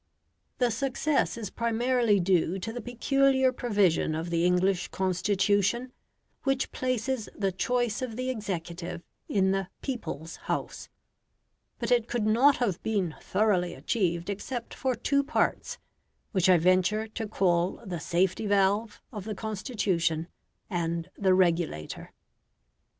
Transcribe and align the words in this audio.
The 0.57 0.71
success 0.71 1.37
is 1.37 1.51
primarily 1.51 2.19
due 2.19 2.57
to 2.57 2.73
the 2.73 2.81
peculiar 2.81 3.51
provision 3.51 4.15
of 4.15 4.31
the 4.31 4.45
English 4.45 4.87
Constitution, 4.87 5.91
which 6.41 6.71
places 6.71 7.29
the 7.37 7.51
choice 7.51 8.01
of 8.01 8.15
the 8.15 8.31
executive 8.31 9.03
in 9.29 9.51
the 9.51 9.67
"people's 9.83 10.37
House"; 10.37 10.89
but 11.77 11.91
it 11.91 12.07
could 12.07 12.25
not 12.25 12.57
have 12.57 12.81
been 12.81 13.13
thoroughly 13.21 13.75
achieved 13.75 14.27
except 14.31 14.73
for 14.73 14.95
two 14.95 15.23
parts, 15.23 15.77
which 16.31 16.49
I 16.49 16.57
venture 16.57 17.07
to 17.09 17.27
call 17.27 17.79
the 17.85 17.99
"safety 17.99 18.47
valve" 18.47 18.99
of 19.13 19.25
the 19.25 19.35
Constitution, 19.35 20.27
and 20.67 21.11
the 21.15 21.35
"regulator". 21.35 22.11